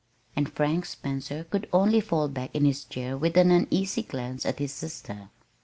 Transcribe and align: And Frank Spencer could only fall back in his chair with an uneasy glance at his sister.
And 0.35 0.51
Frank 0.51 0.85
Spencer 0.87 1.43
could 1.43 1.69
only 1.71 2.01
fall 2.01 2.27
back 2.27 2.55
in 2.55 2.65
his 2.65 2.85
chair 2.85 3.15
with 3.15 3.37
an 3.37 3.51
uneasy 3.51 4.01
glance 4.01 4.47
at 4.47 4.57
his 4.57 4.73
sister. 4.73 5.29